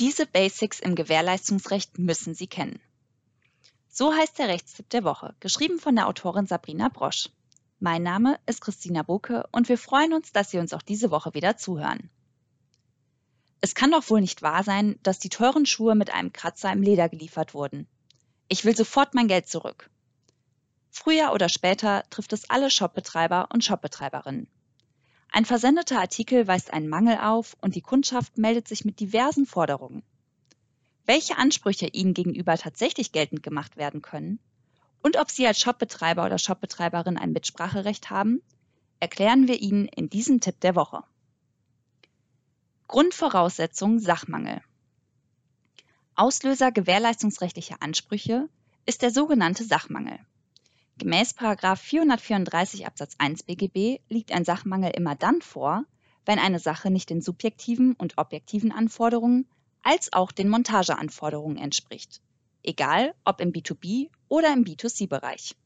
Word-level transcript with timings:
Diese 0.00 0.26
Basics 0.26 0.80
im 0.80 0.96
Gewährleistungsrecht 0.96 1.98
müssen 2.00 2.34
Sie 2.34 2.48
kennen. 2.48 2.80
So 3.88 4.12
heißt 4.12 4.40
der 4.40 4.48
Rechtstipp 4.48 4.90
der 4.90 5.04
Woche, 5.04 5.36
geschrieben 5.38 5.78
von 5.78 5.94
der 5.94 6.08
Autorin 6.08 6.48
Sabrina 6.48 6.88
Brosch. 6.88 7.28
Mein 7.78 8.02
Name 8.02 8.40
ist 8.44 8.60
Christina 8.60 9.02
Buke 9.02 9.46
und 9.52 9.68
wir 9.68 9.78
freuen 9.78 10.12
uns, 10.12 10.32
dass 10.32 10.50
Sie 10.50 10.58
uns 10.58 10.72
auch 10.72 10.82
diese 10.82 11.12
Woche 11.12 11.32
wieder 11.34 11.56
zuhören. 11.56 12.10
Es 13.60 13.76
kann 13.76 13.92
doch 13.92 14.10
wohl 14.10 14.20
nicht 14.20 14.42
wahr 14.42 14.64
sein, 14.64 14.98
dass 15.04 15.20
die 15.20 15.28
teuren 15.28 15.64
Schuhe 15.64 15.94
mit 15.94 16.12
einem 16.12 16.32
Kratzer 16.32 16.72
im 16.72 16.82
Leder 16.82 17.08
geliefert 17.08 17.54
wurden. 17.54 17.86
Ich 18.48 18.64
will 18.64 18.74
sofort 18.74 19.14
mein 19.14 19.28
Geld 19.28 19.48
zurück. 19.48 19.90
Früher 20.90 21.32
oder 21.32 21.48
später 21.48 22.02
trifft 22.10 22.32
es 22.32 22.50
alle 22.50 22.68
Shopbetreiber 22.68 23.48
und 23.52 23.64
Shopbetreiberinnen. 23.64 24.48
Ein 25.36 25.46
versendeter 25.46 25.98
Artikel 25.98 26.46
weist 26.46 26.72
einen 26.72 26.86
Mangel 26.86 27.18
auf 27.18 27.56
und 27.60 27.74
die 27.74 27.80
Kundschaft 27.80 28.38
meldet 28.38 28.68
sich 28.68 28.84
mit 28.84 29.00
diversen 29.00 29.46
Forderungen. 29.46 30.04
Welche 31.06 31.38
Ansprüche 31.38 31.88
ihnen 31.88 32.14
gegenüber 32.14 32.56
tatsächlich 32.56 33.10
geltend 33.10 33.42
gemacht 33.42 33.76
werden 33.76 34.00
können 34.00 34.38
und 35.02 35.16
ob 35.16 35.32
sie 35.32 35.44
als 35.44 35.58
Shopbetreiber 35.58 36.24
oder 36.24 36.38
Shopbetreiberin 36.38 37.18
ein 37.18 37.32
Mitspracherecht 37.32 38.10
haben, 38.10 38.42
erklären 39.00 39.48
wir 39.48 39.60
Ihnen 39.60 39.88
in 39.88 40.08
diesem 40.08 40.40
Tipp 40.40 40.60
der 40.60 40.76
Woche. 40.76 41.02
Grundvoraussetzung 42.86 43.98
Sachmangel. 43.98 44.62
Auslöser 46.14 46.70
gewährleistungsrechtlicher 46.70 47.82
Ansprüche 47.82 48.48
ist 48.86 49.02
der 49.02 49.10
sogenannte 49.10 49.64
Sachmangel. 49.64 50.20
Gemäß 50.98 51.34
434 51.34 52.86
Absatz 52.86 53.14
1 53.18 53.42
BGB 53.42 54.00
liegt 54.08 54.32
ein 54.32 54.44
Sachmangel 54.44 54.90
immer 54.90 55.16
dann 55.16 55.42
vor, 55.42 55.84
wenn 56.24 56.38
eine 56.38 56.60
Sache 56.60 56.90
nicht 56.90 57.10
den 57.10 57.20
subjektiven 57.20 57.94
und 57.94 58.16
objektiven 58.16 58.70
Anforderungen 58.70 59.48
als 59.82 60.12
auch 60.12 60.30
den 60.30 60.48
Montageanforderungen 60.48 61.58
entspricht, 61.58 62.22
egal 62.62 63.14
ob 63.24 63.40
im 63.40 63.52
B2B 63.52 64.08
oder 64.28 64.52
im 64.52 64.64
B2C-Bereich. 64.64 65.56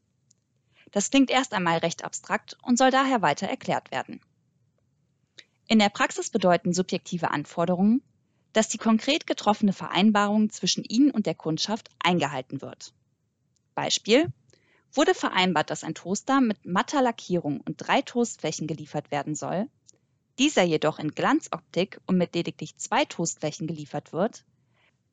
Das 0.93 1.11
klingt 1.11 1.31
erst 1.31 1.53
einmal 1.53 1.79
recht 1.79 2.05
abstrakt 2.05 2.57
und 2.63 2.79
soll 2.79 2.91
daher 2.91 3.21
weiter 3.21 3.47
erklärt 3.47 3.91
werden. 3.91 4.21
In 5.69 5.79
der 5.79 5.91
Praxis 5.91 6.31
bedeuten 6.31 6.73
subjektive 6.73 7.31
Anforderungen, 7.31 8.03
dass 8.55 8.69
die 8.69 8.79
konkret 8.79 9.27
getroffene 9.27 9.75
Vereinbarung 9.75 10.49
zwischen 10.49 10.85
Ihnen 10.85 11.11
und 11.11 11.27
der 11.27 11.35
Kundschaft 11.35 11.91
eingehalten 11.99 12.63
wird. 12.63 12.95
Beispiel 13.75 14.33
wurde 14.93 15.15
vereinbart, 15.15 15.71
dass 15.71 15.85
ein 15.85 15.95
Toaster 15.95 16.41
mit 16.41 16.65
matter 16.65 17.03
Lackierung 17.03 17.61
und 17.61 17.77
drei 17.79 18.03
Toastflächen 18.03 18.67
geliefert 18.67 19.11
werden 19.11 19.35
soll, 19.35 19.69
dieser 20.39 20.63
jedoch 20.63 20.99
in 20.99 21.11
Glanzoptik 21.11 22.01
und 22.07 22.17
mit 22.17 22.35
lediglich 22.35 22.77
zwei 22.77 23.05
Toastflächen 23.05 23.67
geliefert 23.67 24.13
wird, 24.13 24.45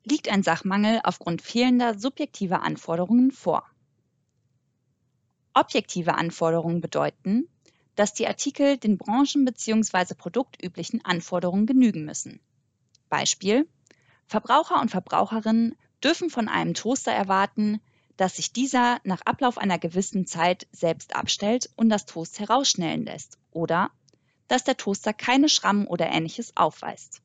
liegt 0.04 0.28
ein 0.28 0.42
Sachmangel 0.42 1.00
aufgrund 1.02 1.42
fehlender 1.42 1.98
subjektiver 1.98 2.62
Anforderungen 2.62 3.32
vor. 3.32 3.68
Objektive 5.52 6.14
Anforderungen 6.14 6.80
bedeuten, 6.80 7.48
dass 7.96 8.14
die 8.14 8.28
Artikel 8.28 8.76
den 8.76 8.98
branchen- 8.98 9.44
bzw. 9.44 10.14
produktüblichen 10.14 11.04
Anforderungen 11.04 11.66
genügen 11.66 12.04
müssen. 12.04 12.40
Beispiel 13.08 13.68
Verbraucher 14.26 14.80
und 14.80 14.90
Verbraucherinnen 14.90 15.76
dürfen 16.04 16.30
von 16.30 16.48
einem 16.48 16.74
Toaster 16.74 17.12
erwarten, 17.12 17.80
dass 18.16 18.36
sich 18.36 18.52
dieser 18.52 18.98
nach 19.04 19.20
Ablauf 19.22 19.58
einer 19.58 19.78
gewissen 19.78 20.26
Zeit 20.26 20.66
selbst 20.72 21.14
abstellt 21.14 21.70
und 21.76 21.88
das 21.88 22.06
Toast 22.06 22.40
herausschnellen 22.40 23.04
lässt 23.04 23.38
oder 23.50 23.90
dass 24.48 24.64
der 24.64 24.76
Toaster 24.76 25.12
keine 25.12 25.48
Schrammen 25.48 25.86
oder 25.86 26.06
ähnliches 26.06 26.56
aufweist. 26.56 27.20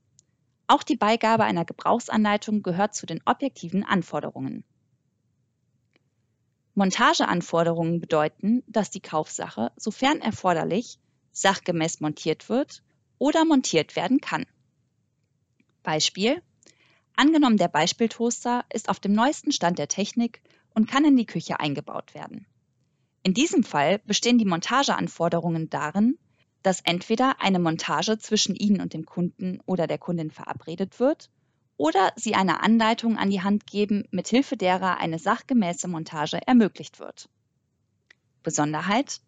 Auch 0.68 0.84
die 0.84 0.96
Beigabe 0.96 1.44
einer 1.44 1.66
Gebrauchsanleitung 1.66 2.64
gehört 2.64 2.96
zu 2.96 3.06
den 3.06 3.22
objektiven 3.26 3.84
Anforderungen. 3.84 4.64
Montageanforderungen 6.74 8.00
bedeuten, 8.00 8.64
dass 8.68 8.90
die 8.90 9.02
Kaufsache, 9.02 9.72
sofern 9.76 10.22
erforderlich, 10.22 10.98
sachgemäß 11.32 12.00
montiert 12.00 12.50
wird 12.50 12.82
oder 13.18 13.46
montiert 13.46 13.96
werden 13.96 14.22
kann. 14.22 14.46
Beispiel 15.84 16.42
Angenommen, 17.16 17.58
der 17.58 17.68
Beispieltoaster 17.68 18.66
ist 18.74 18.90
auf 18.90 19.00
dem 19.00 19.14
neuesten 19.14 19.52
Stand 19.52 19.78
der 19.78 19.88
Technik 19.88 20.42
und 20.74 20.90
kann 20.90 21.06
in 21.06 21.18
die 21.18 21.26
Küche 21.26 21.60
eingebaut 21.60 22.14
werden. 22.14 22.46
In 23.24 23.34
diesem 23.34 23.64
Fall 23.64 24.00
bestehen 24.00 24.38
die 24.38 24.46
Montageanforderungen 24.46 25.70
darin, 25.70 26.18
dass 26.64 26.82
entweder 26.82 27.42
eine 27.42 27.60
Montage 27.60 28.18
zwischen 28.18 28.56
Ihnen 28.56 28.82
und 28.82 28.94
dem 28.94 29.06
Kunden 29.06 29.60
oder 29.66 29.88
der 29.88 29.98
Kundin 29.98 30.32
verabredet 30.32 31.00
wird 31.00 31.30
oder 31.78 32.14
Sie 32.16 32.36
eine 32.36 32.62
Anleitung 32.62 33.18
an 33.18 33.30
die 33.30 33.42
Hand 33.42 33.66
geben, 33.66 34.06
mithilfe 34.12 34.58
derer 34.58 34.98
eine 34.98 35.20
sachgemäße 35.20 35.88
Montage 35.88 36.40
ermöglicht 36.46 37.00
wird. 37.00 37.30
Besonderheit 38.44 39.22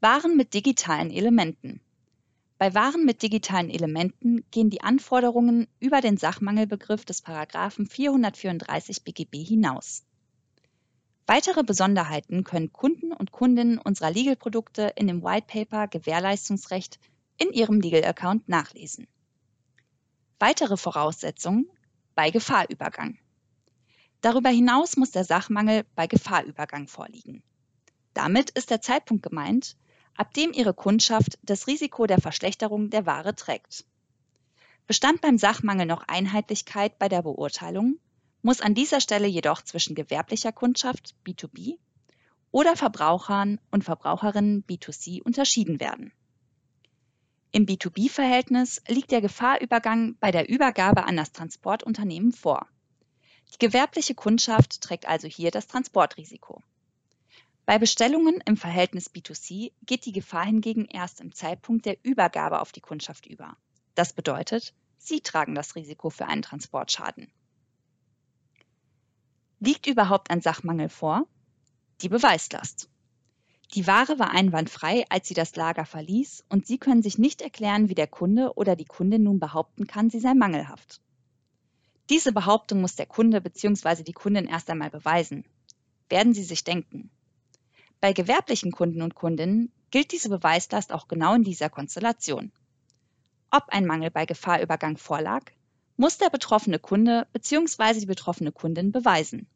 Waren 0.00 0.36
mit 0.36 0.54
digitalen 0.54 1.10
Elementen. 1.10 1.80
Bei 2.56 2.74
Waren 2.74 3.04
mit 3.04 3.22
digitalen 3.22 3.68
Elementen 3.68 4.44
gehen 4.50 4.70
die 4.70 4.82
Anforderungen 4.82 5.66
über 5.78 6.00
den 6.00 6.16
Sachmangelbegriff 6.16 7.04
des 7.04 7.20
Paragraphen 7.20 7.86
434 7.86 9.04
BGB 9.04 9.44
hinaus. 9.44 10.04
Weitere 11.30 11.62
Besonderheiten 11.62 12.42
können 12.42 12.72
Kunden 12.72 13.12
und 13.12 13.30
Kundinnen 13.30 13.78
unserer 13.78 14.10
Legal-Produkte 14.10 14.92
in 14.96 15.06
dem 15.06 15.22
White 15.22 15.46
Paper 15.46 15.86
Gewährleistungsrecht 15.86 16.98
in 17.36 17.52
ihrem 17.52 17.80
Legal-Account 17.80 18.48
nachlesen. 18.48 19.06
Weitere 20.40 20.76
Voraussetzungen 20.76 21.70
bei 22.16 22.30
Gefahrübergang. 22.30 23.16
Darüber 24.22 24.48
hinaus 24.48 24.96
muss 24.96 25.12
der 25.12 25.22
Sachmangel 25.22 25.84
bei 25.94 26.08
Gefahrübergang 26.08 26.88
vorliegen. 26.88 27.44
Damit 28.12 28.50
ist 28.50 28.70
der 28.70 28.80
Zeitpunkt 28.80 29.22
gemeint, 29.22 29.76
ab 30.16 30.34
dem 30.34 30.52
Ihre 30.52 30.74
Kundschaft 30.74 31.38
das 31.44 31.68
Risiko 31.68 32.08
der 32.08 32.20
Verschlechterung 32.20 32.90
der 32.90 33.06
Ware 33.06 33.36
trägt. 33.36 33.84
Bestand 34.88 35.20
beim 35.20 35.38
Sachmangel 35.38 35.86
noch 35.86 36.02
Einheitlichkeit 36.08 36.98
bei 36.98 37.08
der 37.08 37.22
Beurteilung, 37.22 38.00
muss 38.42 38.60
an 38.60 38.74
dieser 38.74 39.00
Stelle 39.00 39.26
jedoch 39.26 39.62
zwischen 39.62 39.94
gewerblicher 39.94 40.52
Kundschaft 40.52 41.14
B2B 41.26 41.78
oder 42.50 42.76
Verbrauchern 42.76 43.60
und 43.70 43.84
Verbraucherinnen 43.84 44.64
B2C 44.64 45.22
unterschieden 45.22 45.80
werden. 45.80 46.12
Im 47.52 47.66
B2B-Verhältnis 47.66 48.80
liegt 48.86 49.10
der 49.10 49.20
Gefahrübergang 49.20 50.16
bei 50.20 50.30
der 50.30 50.48
Übergabe 50.48 51.04
an 51.04 51.16
das 51.16 51.32
Transportunternehmen 51.32 52.32
vor. 52.32 52.66
Die 53.52 53.58
gewerbliche 53.58 54.14
Kundschaft 54.14 54.80
trägt 54.80 55.06
also 55.06 55.26
hier 55.26 55.50
das 55.50 55.66
Transportrisiko. 55.66 56.62
Bei 57.66 57.78
Bestellungen 57.78 58.40
im 58.46 58.56
Verhältnis 58.56 59.12
B2C 59.12 59.72
geht 59.84 60.06
die 60.06 60.12
Gefahr 60.12 60.44
hingegen 60.44 60.86
erst 60.86 61.20
im 61.20 61.34
Zeitpunkt 61.34 61.86
der 61.86 61.98
Übergabe 62.04 62.60
auf 62.60 62.72
die 62.72 62.80
Kundschaft 62.80 63.26
über. 63.26 63.56
Das 63.94 64.12
bedeutet, 64.12 64.72
Sie 64.98 65.20
tragen 65.20 65.54
das 65.54 65.74
Risiko 65.74 66.10
für 66.10 66.26
einen 66.26 66.42
Transportschaden. 66.42 67.32
Liegt 69.62 69.86
überhaupt 69.86 70.30
ein 70.30 70.40
Sachmangel 70.40 70.88
vor? 70.88 71.26
Die 72.00 72.08
Beweislast. 72.08 72.88
Die 73.74 73.86
Ware 73.86 74.18
war 74.18 74.30
einwandfrei, 74.30 75.04
als 75.10 75.28
sie 75.28 75.34
das 75.34 75.54
Lager 75.54 75.84
verließ, 75.84 76.44
und 76.48 76.66
Sie 76.66 76.78
können 76.78 77.02
sich 77.02 77.18
nicht 77.18 77.42
erklären, 77.42 77.90
wie 77.90 77.94
der 77.94 78.06
Kunde 78.06 78.54
oder 78.56 78.74
die 78.74 78.86
Kundin 78.86 79.24
nun 79.24 79.38
behaupten 79.38 79.86
kann, 79.86 80.08
sie 80.08 80.18
sei 80.18 80.32
mangelhaft. 80.32 81.02
Diese 82.08 82.32
Behauptung 82.32 82.80
muss 82.80 82.96
der 82.96 83.04
Kunde 83.04 83.42
bzw. 83.42 84.02
die 84.02 84.14
Kundin 84.14 84.46
erst 84.46 84.70
einmal 84.70 84.88
beweisen. 84.88 85.44
Werden 86.08 86.32
Sie 86.32 86.42
sich 86.42 86.64
denken. 86.64 87.10
Bei 88.00 88.14
gewerblichen 88.14 88.72
Kunden 88.72 89.02
und 89.02 89.14
Kundinnen 89.14 89.70
gilt 89.90 90.10
diese 90.10 90.30
Beweislast 90.30 90.90
auch 90.90 91.06
genau 91.06 91.34
in 91.34 91.44
dieser 91.44 91.68
Konstellation. 91.68 92.50
Ob 93.50 93.64
ein 93.68 93.86
Mangel 93.86 94.10
bei 94.10 94.24
Gefahrübergang 94.24 94.96
vorlag, 94.96 95.52
muss 96.00 96.16
der 96.16 96.30
betroffene 96.30 96.78
Kunde 96.78 97.26
bzw. 97.34 98.00
die 98.00 98.06
betroffene 98.06 98.52
Kundin 98.52 98.90
beweisen. 98.90 99.46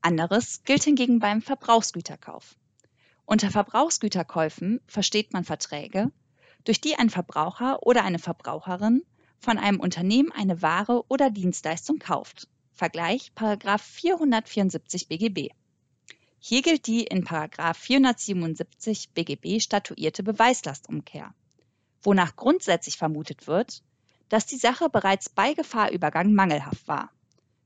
Anderes 0.00 0.62
gilt 0.64 0.84
hingegen 0.84 1.18
beim 1.18 1.42
Verbrauchsgüterkauf. 1.42 2.56
Unter 3.26 3.50
Verbrauchsgüterkäufen 3.50 4.80
versteht 4.86 5.34
man 5.34 5.44
Verträge, 5.44 6.10
durch 6.64 6.80
die 6.80 6.96
ein 6.96 7.10
Verbraucher 7.10 7.82
oder 7.82 8.04
eine 8.04 8.18
Verbraucherin 8.18 9.02
von 9.38 9.58
einem 9.58 9.80
Unternehmen 9.80 10.32
eine 10.32 10.62
Ware 10.62 11.04
oder 11.08 11.28
Dienstleistung 11.28 11.98
kauft. 11.98 12.48
Vergleich 12.72 13.30
474 13.34 15.08
BGB. 15.08 15.50
Hier 16.38 16.62
gilt 16.62 16.86
die 16.86 17.04
in 17.04 17.22
477 17.26 19.10
BGB 19.10 19.60
statuierte 19.60 20.22
Beweislastumkehr, 20.22 21.34
wonach 22.02 22.34
grundsätzlich 22.34 22.96
vermutet 22.96 23.46
wird, 23.46 23.82
dass 24.28 24.46
die 24.46 24.56
Sache 24.56 24.88
bereits 24.88 25.28
bei 25.28 25.54
Gefahrübergang 25.54 26.32
mangelhaft 26.32 26.86
war, 26.88 27.10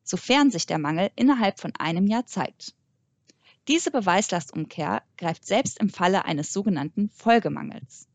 sofern 0.03 0.51
sich 0.51 0.67
der 0.67 0.79
Mangel 0.79 1.11
innerhalb 1.17 1.61
von 1.61 1.73
einem 1.77 2.07
Jahr 2.07 2.27
zeigt. 2.27 2.75
Diese 3.69 3.91
Beweislastumkehr 3.91 5.03
greift 5.17 5.47
selbst 5.47 5.79
im 5.79 5.91
Falle 5.91 6.25
eines 6.25 6.53
sogenannten 6.53 7.11
Folgemangels. 7.11 8.09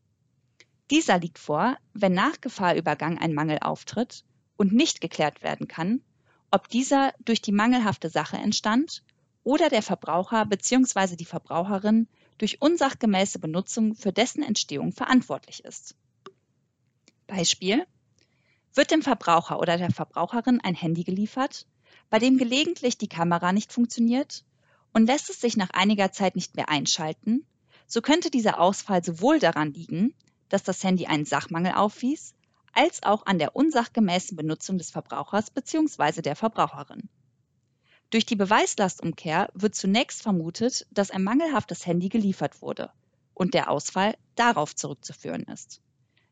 Dieser 0.90 1.18
liegt 1.18 1.38
vor, 1.38 1.76
wenn 1.92 2.12
nach 2.12 2.40
Gefahrübergang 2.40 3.18
ein 3.18 3.34
Mangel 3.34 3.58
auftritt 3.60 4.24
und 4.56 4.72
nicht 4.72 5.00
geklärt 5.00 5.42
werden 5.42 5.68
kann, 5.68 6.02
ob 6.50 6.68
dieser 6.68 7.12
durch 7.24 7.40
die 7.40 7.52
mangelhafte 7.52 8.10
Sache 8.10 8.36
entstand 8.36 9.02
oder 9.44 9.68
der 9.68 9.82
Verbraucher 9.82 10.44
bzw. 10.46 11.16
die 11.16 11.24
Verbraucherin 11.24 12.08
durch 12.38 12.60
unsachgemäße 12.60 13.38
Benutzung 13.38 13.94
für 13.94 14.12
dessen 14.12 14.42
Entstehung 14.42 14.92
verantwortlich 14.92 15.64
ist. 15.64 15.94
Beispiel 17.26 17.86
wird 18.74 18.90
dem 18.90 19.02
Verbraucher 19.02 19.60
oder 19.60 19.78
der 19.78 19.90
Verbraucherin 19.90 20.60
ein 20.60 20.74
Handy 20.74 21.04
geliefert, 21.04 21.66
bei 22.10 22.18
dem 22.18 22.38
gelegentlich 22.38 22.98
die 22.98 23.08
Kamera 23.08 23.52
nicht 23.52 23.72
funktioniert 23.72 24.44
und 24.92 25.06
lässt 25.06 25.30
es 25.30 25.40
sich 25.40 25.56
nach 25.56 25.70
einiger 25.70 26.12
Zeit 26.12 26.36
nicht 26.36 26.56
mehr 26.56 26.68
einschalten, 26.68 27.46
so 27.86 28.02
könnte 28.02 28.30
dieser 28.30 28.60
Ausfall 28.60 29.04
sowohl 29.04 29.38
daran 29.38 29.72
liegen, 29.72 30.14
dass 30.48 30.62
das 30.62 30.82
Handy 30.82 31.06
einen 31.06 31.24
Sachmangel 31.24 31.74
aufwies, 31.74 32.34
als 32.72 33.02
auch 33.02 33.26
an 33.26 33.38
der 33.38 33.54
unsachgemäßen 33.54 34.36
Benutzung 34.36 34.78
des 34.78 34.90
Verbrauchers 34.90 35.50
bzw. 35.50 36.22
der 36.22 36.36
Verbraucherin. 36.36 37.08
Durch 38.10 38.26
die 38.26 38.36
Beweislastumkehr 38.36 39.50
wird 39.54 39.74
zunächst 39.74 40.22
vermutet, 40.22 40.86
dass 40.90 41.10
ein 41.10 41.24
mangelhaftes 41.24 41.86
Handy 41.86 42.08
geliefert 42.08 42.62
wurde 42.62 42.90
und 43.32 43.54
der 43.54 43.70
Ausfall 43.70 44.16
darauf 44.34 44.74
zurückzuführen 44.74 45.44
ist. 45.44 45.80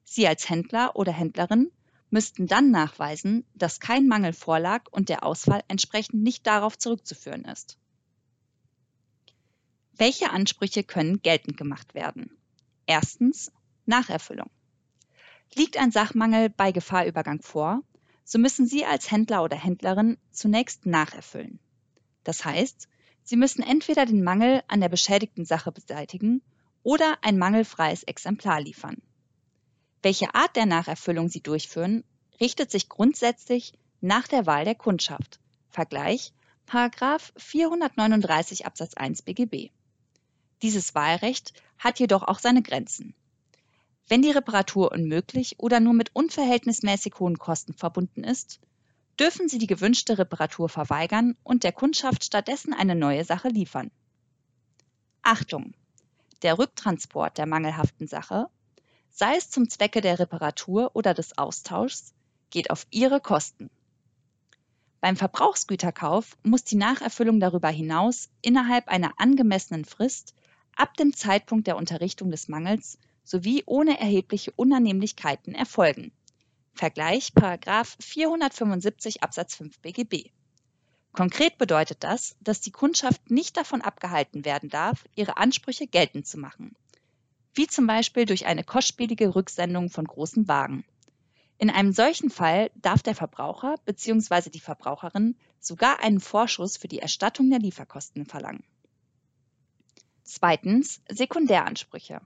Sie 0.04 0.26
als 0.26 0.48
Händler 0.48 0.96
oder 0.96 1.12
Händlerin 1.12 1.70
müssten 2.12 2.46
dann 2.46 2.70
nachweisen, 2.70 3.44
dass 3.54 3.80
kein 3.80 4.06
Mangel 4.06 4.32
vorlag 4.32 4.84
und 4.90 5.08
der 5.08 5.24
Ausfall 5.24 5.62
entsprechend 5.68 6.22
nicht 6.22 6.46
darauf 6.46 6.78
zurückzuführen 6.78 7.44
ist. 7.44 7.78
Welche 9.96 10.30
Ansprüche 10.30 10.84
können 10.84 11.22
geltend 11.22 11.56
gemacht 11.56 11.94
werden? 11.94 12.30
Erstens 12.86 13.52
Nacherfüllung. 13.86 14.50
Liegt 15.54 15.76
ein 15.76 15.90
Sachmangel 15.90 16.50
bei 16.50 16.72
Gefahrübergang 16.72 17.42
vor, 17.42 17.82
so 18.24 18.38
müssen 18.38 18.66
Sie 18.66 18.84
als 18.84 19.10
Händler 19.10 19.42
oder 19.42 19.56
Händlerin 19.56 20.16
zunächst 20.30 20.86
nacherfüllen. 20.86 21.58
Das 22.24 22.44
heißt, 22.44 22.88
Sie 23.24 23.36
müssen 23.36 23.62
entweder 23.62 24.06
den 24.06 24.24
Mangel 24.24 24.62
an 24.68 24.80
der 24.80 24.88
beschädigten 24.88 25.44
Sache 25.44 25.72
beseitigen 25.72 26.42
oder 26.82 27.18
ein 27.22 27.38
mangelfreies 27.38 28.02
Exemplar 28.02 28.60
liefern. 28.60 29.00
Welche 30.02 30.34
Art 30.34 30.56
der 30.56 30.66
Nacherfüllung 30.66 31.28
Sie 31.28 31.42
durchführen, 31.42 32.02
richtet 32.40 32.72
sich 32.72 32.88
grundsätzlich 32.88 33.72
nach 34.00 34.26
der 34.26 34.46
Wahl 34.46 34.64
der 34.64 34.74
Kundschaft. 34.74 35.38
Vergleich 35.68 36.32
439 36.66 38.66
Absatz 38.66 38.94
1 38.94 39.22
BGB. 39.22 39.70
Dieses 40.62 40.94
Wahlrecht 40.94 41.52
hat 41.78 42.00
jedoch 42.00 42.22
auch 42.22 42.40
seine 42.40 42.62
Grenzen. 42.62 43.14
Wenn 44.08 44.22
die 44.22 44.30
Reparatur 44.30 44.90
unmöglich 44.90 45.56
oder 45.58 45.80
nur 45.80 45.92
mit 45.92 46.10
unverhältnismäßig 46.14 47.14
hohen 47.20 47.38
Kosten 47.38 47.72
verbunden 47.72 48.24
ist, 48.24 48.58
dürfen 49.20 49.48
Sie 49.48 49.58
die 49.58 49.66
gewünschte 49.66 50.18
Reparatur 50.18 50.68
verweigern 50.68 51.36
und 51.44 51.62
der 51.62 51.72
Kundschaft 51.72 52.24
stattdessen 52.24 52.72
eine 52.72 52.96
neue 52.96 53.24
Sache 53.24 53.48
liefern. 53.48 53.90
Achtung! 55.22 55.74
Der 56.42 56.58
Rücktransport 56.58 57.38
der 57.38 57.46
mangelhaften 57.46 58.08
Sache 58.08 58.48
sei 59.14 59.36
es 59.36 59.50
zum 59.50 59.68
Zwecke 59.68 60.00
der 60.00 60.18
Reparatur 60.18 60.90
oder 60.94 61.12
des 61.12 61.36
Austauschs, 61.36 62.14
geht 62.48 62.70
auf 62.70 62.86
ihre 62.90 63.20
Kosten. 63.20 63.70
Beim 65.02 65.16
Verbrauchsgüterkauf 65.16 66.38
muss 66.42 66.64
die 66.64 66.76
Nacherfüllung 66.76 67.38
darüber 67.38 67.68
hinaus 67.68 68.30
innerhalb 68.40 68.88
einer 68.88 69.12
angemessenen 69.18 69.84
Frist 69.84 70.34
ab 70.76 70.96
dem 70.96 71.14
Zeitpunkt 71.14 71.66
der 71.66 71.76
Unterrichtung 71.76 72.30
des 72.30 72.48
Mangels 72.48 72.98
sowie 73.22 73.62
ohne 73.66 74.00
erhebliche 74.00 74.52
Unannehmlichkeiten 74.52 75.54
erfolgen. 75.54 76.12
Vergleich 76.72 77.32
475 77.34 79.22
Absatz 79.22 79.56
5 79.56 79.78
BGB. 79.80 80.30
Konkret 81.12 81.58
bedeutet 81.58 82.02
das, 82.02 82.34
dass 82.40 82.62
die 82.62 82.70
Kundschaft 82.70 83.30
nicht 83.30 83.58
davon 83.58 83.82
abgehalten 83.82 84.46
werden 84.46 84.70
darf, 84.70 85.04
ihre 85.14 85.36
Ansprüche 85.36 85.86
geltend 85.86 86.26
zu 86.26 86.38
machen 86.38 86.74
wie 87.54 87.66
zum 87.66 87.86
Beispiel 87.86 88.24
durch 88.24 88.46
eine 88.46 88.64
kostspielige 88.64 89.34
Rücksendung 89.34 89.90
von 89.90 90.04
großen 90.04 90.48
Wagen. 90.48 90.84
In 91.58 91.70
einem 91.70 91.92
solchen 91.92 92.30
Fall 92.30 92.70
darf 92.74 93.02
der 93.02 93.14
Verbraucher 93.14 93.76
bzw. 93.84 94.50
die 94.50 94.60
Verbraucherin 94.60 95.36
sogar 95.60 96.02
einen 96.02 96.18
Vorschuss 96.20 96.76
für 96.76 96.88
die 96.88 96.98
Erstattung 96.98 97.50
der 97.50 97.60
Lieferkosten 97.60 98.26
verlangen. 98.26 98.64
Zweitens 100.24 101.02
Sekundäransprüche. 101.08 102.20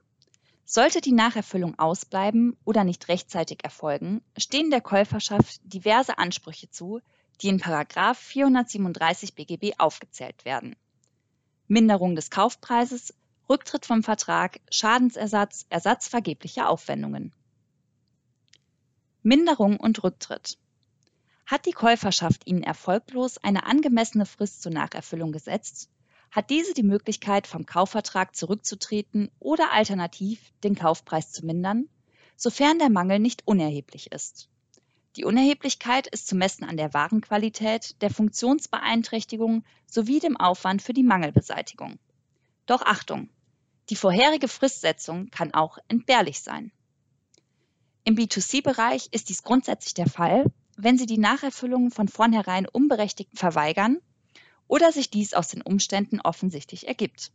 Sollte 0.64 1.00
die 1.00 1.12
Nacherfüllung 1.12 1.78
ausbleiben 1.78 2.56
oder 2.64 2.82
nicht 2.82 3.08
rechtzeitig 3.08 3.62
erfolgen, 3.62 4.22
stehen 4.36 4.70
der 4.70 4.80
Käuferschaft 4.80 5.60
diverse 5.62 6.18
Ansprüche 6.18 6.70
zu, 6.70 7.00
die 7.40 7.48
in 7.48 7.60
437 7.60 9.34
BGB 9.34 9.78
aufgezählt 9.78 10.44
werden. 10.44 10.76
Minderung 11.68 12.16
des 12.16 12.30
Kaufpreises 12.30 13.14
Rücktritt 13.48 13.86
vom 13.86 14.02
Vertrag, 14.02 14.60
Schadensersatz, 14.70 15.66
Ersatz 15.68 16.08
vergeblicher 16.08 16.68
Aufwendungen. 16.68 17.32
Minderung 19.22 19.78
und 19.78 20.02
Rücktritt. 20.02 20.58
Hat 21.46 21.64
die 21.66 21.72
Käuferschaft 21.72 22.46
Ihnen 22.46 22.64
erfolglos 22.64 23.38
eine 23.38 23.66
angemessene 23.66 24.26
Frist 24.26 24.62
zur 24.62 24.72
Nacherfüllung 24.72 25.30
gesetzt, 25.30 25.88
hat 26.32 26.50
diese 26.50 26.74
die 26.74 26.82
Möglichkeit, 26.82 27.46
vom 27.46 27.66
Kaufvertrag 27.66 28.34
zurückzutreten 28.34 29.30
oder 29.38 29.72
alternativ 29.72 30.52
den 30.64 30.74
Kaufpreis 30.74 31.30
zu 31.30 31.46
mindern, 31.46 31.88
sofern 32.34 32.80
der 32.80 32.90
Mangel 32.90 33.20
nicht 33.20 33.46
unerheblich 33.46 34.10
ist. 34.10 34.48
Die 35.14 35.24
Unerheblichkeit 35.24 36.08
ist 36.08 36.26
zu 36.26 36.34
messen 36.34 36.64
an 36.64 36.76
der 36.76 36.92
Warenqualität, 36.92 38.02
der 38.02 38.10
Funktionsbeeinträchtigung 38.10 39.64
sowie 39.86 40.18
dem 40.18 40.36
Aufwand 40.36 40.82
für 40.82 40.92
die 40.92 41.04
Mangelbeseitigung. 41.04 41.98
Doch 42.66 42.82
Achtung, 42.82 43.30
die 43.88 43.96
vorherige 43.96 44.48
Fristsetzung 44.48 45.30
kann 45.30 45.54
auch 45.54 45.78
entbehrlich 45.88 46.40
sein. 46.40 46.72
Im 48.04 48.16
B2C-Bereich 48.16 49.08
ist 49.10 49.28
dies 49.28 49.42
grundsätzlich 49.42 49.94
der 49.94 50.08
Fall, 50.08 50.46
wenn 50.76 50.98
Sie 50.98 51.06
die 51.06 51.18
Nacherfüllung 51.18 51.90
von 51.90 52.08
vornherein 52.08 52.66
unberechtigt 52.66 53.30
verweigern 53.34 53.98
oder 54.68 54.92
sich 54.92 55.10
dies 55.10 55.34
aus 55.34 55.48
den 55.48 55.62
Umständen 55.62 56.20
offensichtlich 56.20 56.86
ergibt. 56.86 57.32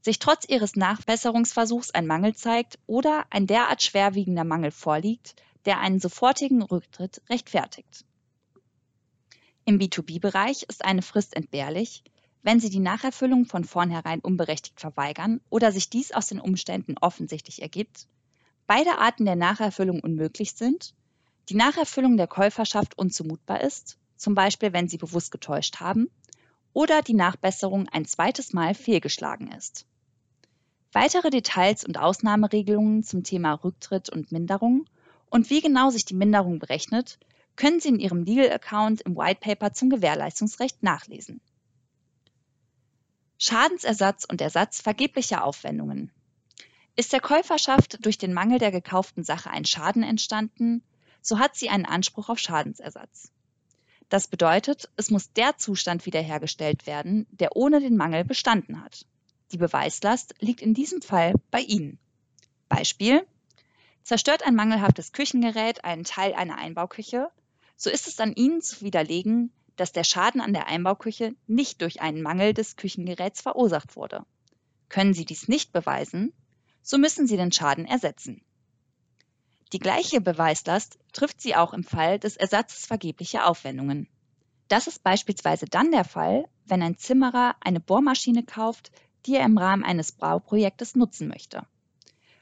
Sich 0.00 0.18
trotz 0.18 0.48
Ihres 0.48 0.76
Nachbesserungsversuchs 0.76 1.90
ein 1.90 2.06
Mangel 2.06 2.34
zeigt 2.34 2.78
oder 2.86 3.26
ein 3.30 3.46
derart 3.46 3.82
schwerwiegender 3.82 4.44
Mangel 4.44 4.70
vorliegt, 4.70 5.36
der 5.64 5.80
einen 5.80 6.00
sofortigen 6.00 6.62
Rücktritt 6.62 7.22
rechtfertigt. 7.28 8.04
Im 9.64 9.78
B2B-Bereich 9.78 10.62
ist 10.62 10.84
eine 10.84 11.02
Frist 11.02 11.36
entbehrlich, 11.36 12.02
wenn 12.48 12.60
sie 12.60 12.70
die 12.70 12.80
Nacherfüllung 12.80 13.44
von 13.44 13.62
vornherein 13.62 14.20
unberechtigt 14.20 14.80
verweigern 14.80 15.42
oder 15.50 15.70
sich 15.70 15.90
dies 15.90 16.12
aus 16.12 16.28
den 16.28 16.40
Umständen 16.40 16.96
offensichtlich 16.98 17.60
ergibt, 17.60 18.06
beide 18.66 18.96
Arten 18.96 19.26
der 19.26 19.36
Nacherfüllung 19.36 20.00
unmöglich 20.00 20.54
sind, 20.54 20.94
die 21.50 21.56
Nacherfüllung 21.56 22.16
der 22.16 22.26
Käuferschaft 22.26 22.96
unzumutbar 22.96 23.60
ist, 23.60 23.98
zum 24.16 24.34
Beispiel 24.34 24.72
wenn 24.72 24.88
sie 24.88 24.96
bewusst 24.96 25.30
getäuscht 25.30 25.80
haben, 25.80 26.08
oder 26.72 27.02
die 27.02 27.12
Nachbesserung 27.12 27.86
ein 27.90 28.06
zweites 28.06 28.54
Mal 28.54 28.72
fehlgeschlagen 28.72 29.52
ist. 29.52 29.84
Weitere 30.90 31.28
Details 31.28 31.84
und 31.84 31.98
Ausnahmeregelungen 31.98 33.02
zum 33.02 33.24
Thema 33.24 33.52
Rücktritt 33.62 34.08
und 34.08 34.32
Minderung 34.32 34.86
und 35.28 35.50
wie 35.50 35.60
genau 35.60 35.90
sich 35.90 36.06
die 36.06 36.14
Minderung 36.16 36.60
berechnet, 36.60 37.18
können 37.56 37.80
Sie 37.80 37.90
in 37.90 38.00
Ihrem 38.00 38.24
Legal 38.24 38.50
Account 38.50 39.02
im 39.02 39.18
White 39.18 39.40
Paper 39.42 39.74
zum 39.74 39.90
Gewährleistungsrecht 39.90 40.82
nachlesen. 40.82 41.42
Schadensersatz 43.38 44.24
und 44.24 44.40
Ersatz 44.40 44.80
vergeblicher 44.80 45.44
Aufwendungen. 45.44 46.10
Ist 46.96 47.12
der 47.12 47.20
Käuferschaft 47.20 48.04
durch 48.04 48.18
den 48.18 48.34
Mangel 48.34 48.58
der 48.58 48.72
gekauften 48.72 49.22
Sache 49.22 49.50
ein 49.50 49.64
Schaden 49.64 50.02
entstanden, 50.02 50.82
so 51.22 51.38
hat 51.38 51.54
sie 51.54 51.68
einen 51.68 51.86
Anspruch 51.86 52.28
auf 52.28 52.40
Schadensersatz. 52.40 53.30
Das 54.08 54.26
bedeutet, 54.26 54.90
es 54.96 55.10
muss 55.10 55.32
der 55.32 55.56
Zustand 55.56 56.04
wiederhergestellt 56.04 56.86
werden, 56.86 57.26
der 57.30 57.54
ohne 57.56 57.80
den 57.80 57.96
Mangel 57.96 58.24
bestanden 58.24 58.82
hat. 58.82 59.06
Die 59.52 59.58
Beweislast 59.58 60.34
liegt 60.40 60.60
in 60.60 60.74
diesem 60.74 61.00
Fall 61.00 61.34
bei 61.52 61.60
Ihnen. 61.60 61.98
Beispiel. 62.68 63.24
Zerstört 64.02 64.42
ein 64.42 64.56
mangelhaftes 64.56 65.12
Küchengerät 65.12 65.84
einen 65.84 66.04
Teil 66.04 66.34
einer 66.34 66.56
Einbauküche, 66.56 67.30
so 67.76 67.88
ist 67.88 68.08
es 68.08 68.18
an 68.18 68.32
Ihnen 68.32 68.62
zu 68.62 68.80
widerlegen, 68.80 69.52
dass 69.78 69.92
der 69.92 70.04
Schaden 70.04 70.40
an 70.40 70.52
der 70.52 70.66
Einbauküche 70.66 71.34
nicht 71.46 71.80
durch 71.80 72.02
einen 72.02 72.20
Mangel 72.20 72.52
des 72.52 72.76
Küchengeräts 72.76 73.40
verursacht 73.40 73.96
wurde. 73.96 74.26
Können 74.88 75.14
Sie 75.14 75.24
dies 75.24 75.48
nicht 75.48 75.72
beweisen, 75.72 76.32
so 76.82 76.98
müssen 76.98 77.26
Sie 77.26 77.36
den 77.36 77.52
Schaden 77.52 77.86
ersetzen. 77.86 78.42
Die 79.72 79.78
gleiche 79.78 80.20
Beweislast 80.20 80.98
trifft 81.12 81.40
Sie 81.40 81.54
auch 81.54 81.72
im 81.72 81.84
Fall 81.84 82.18
des 82.18 82.36
Ersatzes 82.36 82.86
vergeblicher 82.86 83.46
Aufwendungen. 83.46 84.08
Das 84.66 84.86
ist 84.86 85.02
beispielsweise 85.02 85.66
dann 85.66 85.92
der 85.92 86.04
Fall, 86.04 86.46
wenn 86.64 86.82
ein 86.82 86.96
Zimmerer 86.96 87.54
eine 87.60 87.80
Bohrmaschine 87.80 88.42
kauft, 88.42 88.90
die 89.26 89.36
er 89.36 89.44
im 89.44 89.58
Rahmen 89.58 89.84
eines 89.84 90.12
Bauprojektes 90.12 90.96
nutzen 90.96 91.28
möchte. 91.28 91.66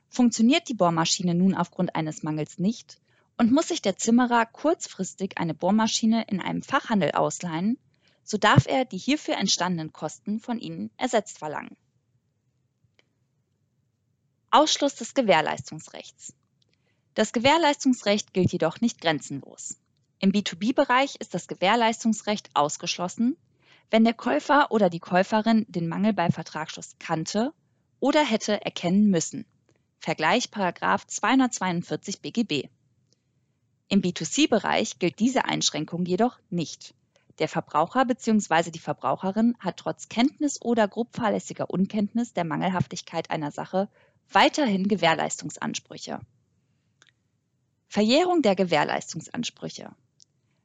Funktioniert 0.09 0.69
die 0.69 0.75
Bohrmaschine 0.75 1.35
nun 1.35 1.55
aufgrund 1.55 1.95
eines 1.95 2.23
Mangels 2.23 2.59
nicht 2.59 2.99
und 3.38 3.52
muss 3.52 3.69
sich 3.69 3.83
der 3.83 3.97
Zimmerer 3.97 4.47
kurzfristig 4.47 5.38
eine 5.38 5.55
Bohrmaschine 5.55 6.25
in 6.28 6.40
einem 6.40 6.62
Fachhandel 6.62 7.12
ausleihen, 7.12 7.78
so 8.25 8.38
darf 8.38 8.66
er 8.66 8.85
die 8.85 8.99
hierfür 8.99 9.37
entstandenen 9.37 9.93
Kosten 9.93 10.40
von 10.40 10.59
Ihnen 10.59 10.90
ersetzt 10.97 11.38
verlangen. 11.38 11.76
Ausschluss 14.50 14.95
des 14.95 15.14
Gewährleistungsrechts. 15.14 16.33
Das 17.14 17.33
Gewährleistungsrecht 17.33 18.33
gilt 18.33 18.52
jedoch 18.52 18.81
nicht 18.81 19.00
grenzenlos. 19.00 19.78
Im 20.19 20.33
B2B-Bereich 20.33 21.16
ist 21.16 21.35
das 21.35 21.47
Gewährleistungsrecht 21.47 22.50
ausgeschlossen, 22.55 23.37
wenn 23.90 24.05
der 24.05 24.14
Käufer 24.14 24.71
oder 24.71 24.90
die 24.90 24.99
Käuferin 24.99 25.66
den 25.69 25.88
Mangel 25.88 26.12
bei 26.12 26.31
Vertragsschluss 26.31 26.97
kannte 26.99 27.52
oder 28.00 28.25
hätte 28.25 28.64
erkennen 28.64 29.09
müssen. 29.09 29.47
Vergleich 29.99 30.50
242 30.50 32.21
BGB. 32.21 32.69
Im 33.88 34.02
B2C-Bereich 34.02 34.99
gilt 34.99 35.21
diese 35.21 35.45
Einschränkung 35.45 36.05
jedoch 36.05 36.38
nicht. 36.50 36.95
Der 37.38 37.49
Verbraucher 37.49 38.05
bzw. 38.05 38.71
die 38.71 38.78
Verbraucherin 38.78 39.57
hat 39.61 39.76
trotz 39.76 40.09
Kenntnis 40.09 40.61
oder 40.61 40.88
grob 40.88 41.14
fahrlässiger 41.14 41.71
Unkenntnis 41.71 42.33
der 42.33 42.45
Mangelhaftigkeit 42.45 43.31
einer 43.31 43.52
Sache 43.52 43.88
weiterhin 44.33 44.88
Gewährleistungsansprüche. 44.88 46.21
Verjährung 47.88 48.43
der 48.43 48.57
Gewährleistungsansprüche. 48.57 49.90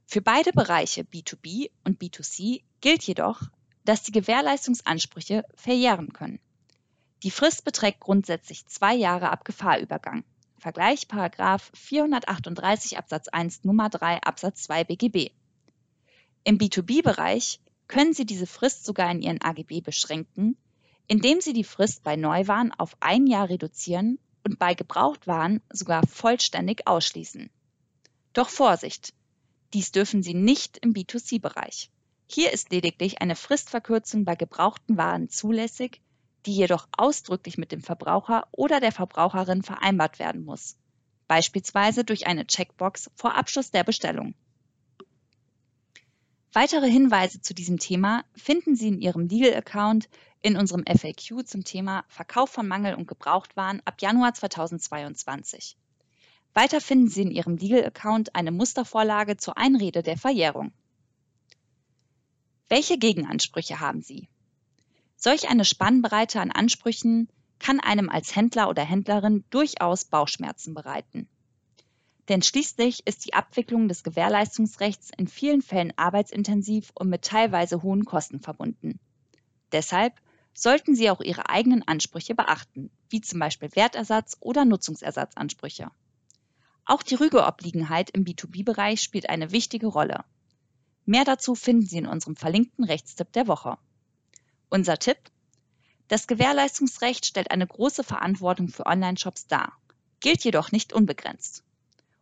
Für 0.06 0.22
beide 0.22 0.52
Bereiche 0.52 1.04
B2B 1.04 1.70
und 1.84 2.02
B2C 2.02 2.64
gilt 2.82 3.04
jedoch, 3.04 3.44
dass 3.86 4.04
die 4.04 4.12
Gewährleistungsansprüche 4.12 5.46
verjähren 5.56 6.12
können. 6.14 6.40
Die 7.24 7.32
Frist 7.32 7.66
beträgt 7.66 8.00
grundsätzlich 8.00 8.66
zwei 8.66 8.96
Jahre 8.96 9.30
ab 9.30 9.46
Gefahrübergang. 9.46 10.24
Vergleich 10.62 11.08
438 11.10 13.00
Absatz 13.00 13.28
1 13.30 13.64
Nummer 13.64 13.90
3 13.90 14.22
Absatz 14.22 14.62
2 14.62 14.84
BGB. 14.84 15.32
Im 16.44 16.60
B2B-Bereich 16.60 17.60
können 17.88 18.14
Sie 18.14 18.28
diese 18.28 18.46
Frist 18.46 18.86
sogar 18.86 19.10
in 19.10 19.24
Ihren 19.24 19.42
AGB 19.42 19.82
beschränken, 19.82 20.56
indem 21.08 21.42
Sie 21.42 21.54
die 21.54 21.64
Frist 21.64 22.04
bei 22.04 22.16
Neuwaren 22.16 22.72
auf 22.74 22.96
ein 23.00 23.26
Jahr 23.26 23.50
reduzieren 23.50 24.20
und 24.46 24.60
bei 24.60 24.76
Gebrauchtwaren 24.76 25.64
sogar 25.72 26.06
vollständig 26.06 26.86
ausschließen. 26.86 27.50
Doch 28.34 28.50
Vorsicht! 28.50 29.16
Dies 29.74 29.92
dürfen 29.92 30.22
Sie 30.22 30.36
nicht 30.36 30.78
im 30.78 30.94
B2C-Bereich. 30.94 31.90
Hier 32.28 32.54
ist 32.54 32.70
lediglich 32.70 33.20
eine 33.20 33.36
Fristverkürzung 33.36 34.26
bei 34.26 34.36
gebrauchten 34.36 34.96
Waren 34.96 35.28
zulässig, 35.28 36.02
die 36.46 36.54
jedoch 36.54 36.88
ausdrücklich 36.98 37.58
mit 37.58 37.72
dem 37.72 37.82
Verbraucher 37.82 38.48
oder 38.52 38.80
der 38.80 38.92
Verbraucherin 38.92 39.64
vereinbart 39.64 40.20
werden 40.20 40.44
muss, 40.44 40.78
beispielsweise 41.28 42.04
durch 42.04 42.28
eine 42.28 42.48
Checkbox 42.48 43.12
vor 43.16 43.36
Abschluss 43.36 43.72
der 43.72 43.84
Bestellung. 43.84 44.34
Weitere 46.54 46.90
Hinweise 46.90 47.42
zu 47.42 47.54
diesem 47.54 47.80
Thema 47.80 48.26
finden 48.36 48.76
Sie 48.76 48.90
in 48.90 49.00
Ihrem 49.00 49.28
Legal-Account 49.28 50.10
in 50.42 50.58
unserem 50.58 50.84
FAQ 50.86 51.48
zum 51.48 51.64
Thema 51.64 52.04
Verkauf 52.10 52.50
von 52.50 52.68
Mangel- 52.68 52.96
und 52.96 53.08
Gebrauchtwaren 53.08 53.82
ab 53.86 54.02
Januar 54.02 54.34
2022. 54.34 55.78
Weiter 56.54 56.82
finden 56.82 57.08
Sie 57.08 57.22
in 57.22 57.32
Ihrem 57.32 57.56
Legal-Account 57.56 58.36
eine 58.36 58.52
Mustervorlage 58.52 59.38
zur 59.38 59.58
Einrede 59.58 60.04
der 60.04 60.18
Verjährung. 60.18 60.74
Welche 62.68 62.98
Gegenansprüche 62.98 63.80
haben 63.80 64.02
Sie? 64.02 64.28
Solch 65.24 65.50
eine 65.50 65.66
Spannbreite 65.66 66.42
an 66.42 66.50
Ansprüchen 66.50 67.30
kann 67.60 67.80
einem 67.80 68.10
als 68.10 68.36
Händler 68.36 68.70
oder 68.70 68.82
Händlerin 68.84 69.44
durchaus 69.52 70.04
Bauchschmerzen 70.06 70.74
bereiten. 70.74 71.30
Denn 72.28 72.42
schließlich 72.42 73.06
ist 73.06 73.26
die 73.26 73.36
Abwicklung 73.36 73.88
des 73.88 74.04
Gewährleistungsrechts 74.04 75.12
in 75.16 75.28
vielen 75.28 75.62
Fällen 75.62 75.94
arbeitsintensiv 75.96 76.90
und 76.96 77.08
mit 77.08 77.22
teilweise 77.22 77.84
hohen 77.84 78.04
Kosten 78.04 78.40
verbunden. 78.40 79.00
Deshalb 79.72 80.20
sollten 80.56 80.96
Sie 80.96 81.12
auch 81.12 81.22
Ihre 81.22 81.50
eigenen 81.50 81.88
Ansprüche 81.88 82.34
beachten, 82.34 82.90
wie 83.10 83.22
zum 83.22 83.40
Beispiel 83.40 83.70
Wertersatz 83.76 84.38
oder 84.40 84.66
Nutzungsersatzansprüche. 84.66 85.92
Auch 86.86 87.04
die 87.04 87.14
Rügeobliegenheit 87.16 88.10
im 88.10 88.26
B2B-Bereich 88.26 89.02
spielt 89.02 89.30
eine 89.30 89.52
wichtige 89.52 89.86
Rolle. 89.86 90.26
Mehr 91.06 91.26
dazu 91.26 91.54
finden 91.54 91.86
Sie 91.86 92.00
in 92.00 92.08
unserem 92.08 92.36
verlinkten 92.36 92.86
Rechtstipp 92.86 93.32
der 93.34 93.48
Woche. 93.48 93.78
Unser 94.74 94.98
Tipp? 94.98 95.18
Das 96.08 96.28
Gewährleistungsrecht 96.28 97.26
stellt 97.26 97.52
eine 97.52 97.68
große 97.68 98.06
Verantwortung 98.06 98.70
für 98.70 98.86
Online-Shops 98.86 99.48
dar, 99.48 99.74
gilt 100.22 100.46
jedoch 100.46 100.72
nicht 100.72 100.94
unbegrenzt. 100.94 101.66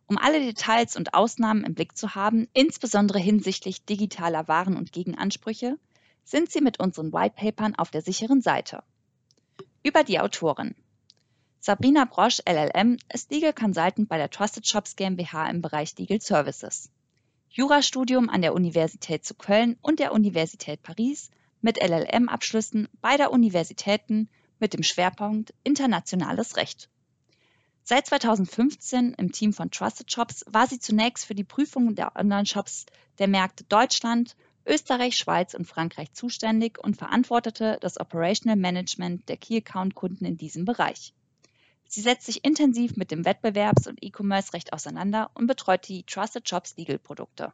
Um 0.08 0.18
alle 0.18 0.40
Details 0.40 0.96
und 0.96 1.14
Ausnahmen 1.14 1.62
im 1.62 1.74
Blick 1.74 1.96
zu 1.96 2.16
haben, 2.16 2.48
insbesondere 2.52 3.20
hinsichtlich 3.20 3.84
digitaler 3.84 4.48
Waren 4.48 4.76
und 4.76 4.90
Gegenansprüche, 4.90 5.78
sind 6.24 6.50
Sie 6.50 6.60
mit 6.60 6.80
unseren 6.80 7.12
Whitepapern 7.12 7.76
auf 7.76 7.92
der 7.92 8.02
sicheren 8.02 8.42
Seite. 8.42 8.82
Über 9.84 10.02
die 10.02 10.18
Autorin. 10.18 10.74
Sabrina 11.60 12.04
Brosch, 12.04 12.40
LLM, 12.46 12.96
ist 13.14 13.30
Legal 13.30 13.52
Consultant 13.52 14.08
bei 14.08 14.18
der 14.18 14.28
Trusted 14.28 14.66
Shops 14.66 14.96
GmbH 14.96 15.48
im 15.48 15.62
Bereich 15.62 15.96
Legal 15.96 16.20
Services. 16.20 16.90
Jurastudium 17.48 18.28
an 18.28 18.42
der 18.42 18.54
Universität 18.54 19.24
zu 19.24 19.34
Köln 19.34 19.78
und 19.82 20.00
der 20.00 20.10
Universität 20.10 20.82
Paris 20.82 21.30
mit 21.60 21.82
LLM-Abschlüssen 21.82 22.88
beider 23.00 23.30
Universitäten 23.32 24.28
mit 24.58 24.74
dem 24.74 24.82
Schwerpunkt 24.82 25.54
Internationales 25.64 26.56
Recht. 26.56 26.88
Seit 27.82 28.06
2015 28.06 29.14
im 29.14 29.32
Team 29.32 29.52
von 29.52 29.70
Trusted 29.70 30.12
Shops 30.12 30.44
war 30.48 30.66
sie 30.66 30.78
zunächst 30.78 31.26
für 31.26 31.34
die 31.34 31.44
Prüfung 31.44 31.94
der 31.94 32.14
Online-Shops 32.16 32.86
der 33.18 33.26
Märkte 33.26 33.64
Deutschland, 33.64 34.36
Österreich, 34.66 35.16
Schweiz 35.16 35.54
und 35.54 35.66
Frankreich 35.66 36.12
zuständig 36.12 36.78
und 36.78 36.96
verantwortete 36.96 37.78
das 37.80 37.98
Operational 37.98 38.56
Management 38.56 39.28
der 39.28 39.36
Key 39.36 39.56
Account 39.56 39.94
Kunden 39.94 40.24
in 40.24 40.36
diesem 40.36 40.64
Bereich. 40.64 41.14
Sie 41.88 42.02
setzt 42.02 42.26
sich 42.26 42.44
intensiv 42.44 42.96
mit 42.96 43.10
dem 43.10 43.24
Wettbewerbs- 43.24 43.88
und 43.88 43.98
E-Commerce-Recht 44.00 44.72
auseinander 44.72 45.30
und 45.34 45.48
betreut 45.48 45.88
die 45.88 46.04
Trusted 46.04 46.48
Shops 46.48 46.76
Legal 46.76 47.00
Produkte. 47.00 47.52